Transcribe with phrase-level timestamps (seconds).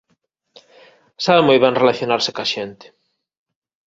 [1.23, 2.85] Sabe moi ben relacionarse coa xente.